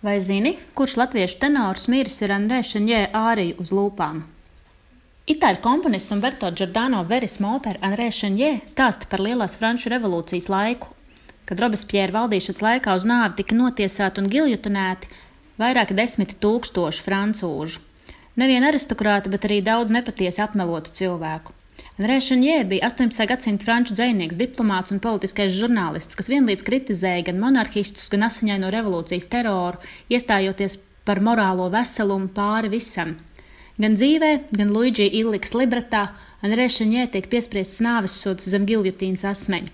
[0.00, 4.22] Vai zini, kurš latviešu tenors miris ar Andrē Šanjē āriju uz lūpām?
[5.28, 10.88] Itāļu komponists Umberto Giordano verisma opera Andrē Šanjē stāsta par lielās franču revolūcijas laiku,
[11.44, 15.12] kad Robespierre valdīšanas laikā uz nāvi tika notiesāti un giljotinēti
[15.60, 17.84] vairāki desmiti tūkstoši francūžu.
[18.40, 21.52] Nevien aristokrāti, bet arī daudz nepatiesi apmelotu cilvēku.
[22.00, 23.26] Rēšanjē bija 18.
[23.28, 29.26] gadsimta franču dzinieks, diplomāts un politiskais žurnālists, kas vienlīdz kritizēja gan monarhistus, gan asiņaino revolūcijas
[29.28, 29.76] teroru,
[30.08, 33.18] iestājoties par morālo veselumu pāri visam.
[33.76, 36.06] Gan dzīvē, gan Luigi Illiks libretā
[36.40, 39.68] Rēšanjē tiek piespriests nāves sods zem giljotīnas asmeņa.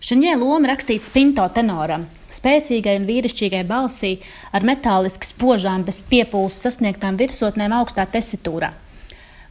[0.00, 4.14] Šanjē loma rakstīta spinto tenoram, spēcīgai un vīrišķīgai balsī,
[4.48, 8.72] ar metāliski spožām, bez piepūles sasniegtām virsotnēm augstā tesitūrā.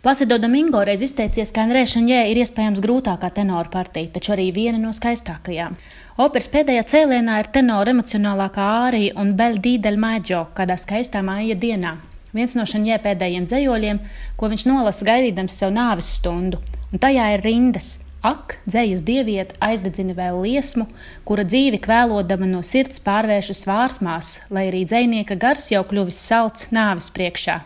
[0.03, 4.75] Plasido Domingo reiz izteicies, ka Andrē Šanjē ir iespējams grūtākā tenora partija, taču arī viena
[4.81, 5.77] no skaistākajām.
[6.19, 11.93] Operas pēdējā cēlienā ir tenora emocionālākā ārija un Beldī del Maģo, kādā skaistā māja dienā.
[12.35, 14.03] Viens no Šanjē pēdējiem dzējoļiem,
[14.35, 16.59] ko viņš nolasa gaidīdams sev nāves stundu,
[16.91, 17.93] un tajā ir rindas.
[18.27, 20.89] Ak, dzējas dieviete aizdedzina vēl liesmu,
[21.23, 27.07] kura dzīvi kvēlodama no sirds pārvēršas vārsmās, lai arī dzēnieka gars jau kļuvis salds nāves
[27.15, 27.63] priekšā.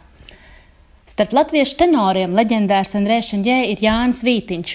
[1.08, 4.74] Starp latviešu tenoriem leģendārs Andrēšanģē ir Jānis Vītiņš,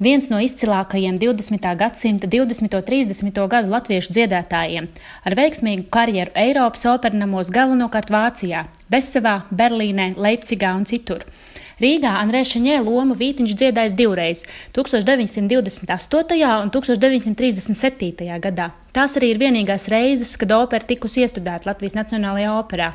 [0.00, 1.68] viens no izcilākajiem 20.
[1.76, 2.78] gadsimta 20.
[2.78, 3.40] un 30.
[3.52, 4.88] gadu latviešu dziedātājiem,
[5.28, 11.28] ar veiksmīgu karjeru Eiropas opernamos galvenokārt Vācijā, Besavā, Berlīnē, Leipzigā un citur.
[11.76, 16.62] Rīgā Andrēšanē lomu Vītiņš dziedājis divreiz- 1928.
[16.64, 18.40] un 1937.
[18.40, 18.72] gadā.
[18.94, 22.94] Tās arī ir vienīgās reizes, kad opera tikusi iestudēta Latvijas Nacionālajā operā.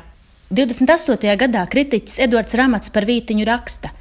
[0.50, 1.36] 28.
[1.38, 3.92] gadā kritiķis Edvards Ramats par Vītiņu raksta.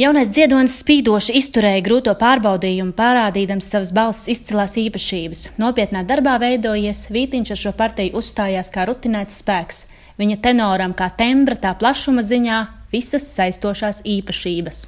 [0.00, 5.42] Jaunais dziedonis spīdoši izturēja grūto pārbaudījumu, parādīdams savas balss izcilās īpašības.
[5.60, 9.82] Nopietnā darbā veidojies, Vītiņš ar šo partiju uzstājās kā rutinēts spēks.
[10.16, 12.62] Viņa tenoram kā tembra, tā plašuma ziņā
[12.96, 14.80] visas saistošās īpašības.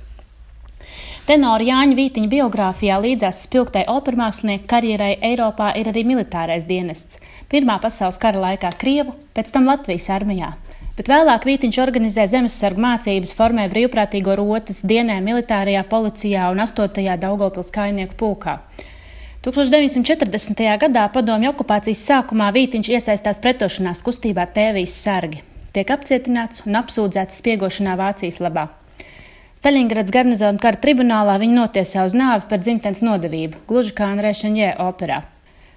[1.29, 7.21] Tenora Jāņa Vītiņa biogrāfijā līdzās spilgtai opermākslinieku karjerai Eiropā ir arī militārais dienests.
[7.53, 10.55] Pirmā pasaules kara laikā Krievu, pēc tam Latvijas armijā
[10.97, 17.17] bet vēlāk Vītiņš organizē zemesargu mācības, formē brīvprātīgo rotas, dienē militārajā policijā un 8.
[17.23, 18.59] Daugopils kainieku pulkā.
[19.43, 20.63] 1940.
[20.79, 25.43] gadā padomju okupācijas sākumā Vītiņš iesaistās pretošanās kustībā Tēvijas sargi.
[25.73, 28.69] Tiek apcietināts un apsūdzēts spiegošanā Vācijas labā.
[29.63, 35.23] Staļingrads garnizona kara tribunālā viņu notiesā uz nāvi par dzimtenes nodevību, gluži kā Anrēšanjē operā.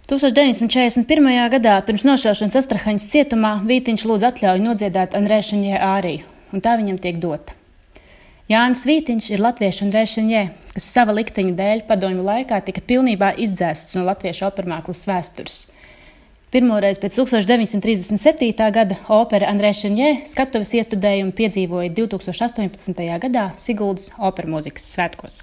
[0.05, 1.49] 1941.
[1.49, 7.17] gadā pirms nošaušanas Astrahaņas cietumā Vītiņš lūdz atļauju nodziedāt Andrēšanjē āriju, un tā viņam tiek
[7.23, 7.55] dota.
[8.45, 10.43] Jānis Vītiņš ir latviešu Andrēšanjē,
[10.75, 15.57] kas sava likteņa dēļ padomju laikā tika pilnībā izdzēsts no latviešu opermāklas vēstures.
[16.53, 18.69] Pirmoreiz pēc 1937.
[18.77, 23.03] gada opera Andrēšanjē skatuves iestudējumu piedzīvoja 2018.
[23.25, 25.41] gadā Siguldas opermūzikas svētkos.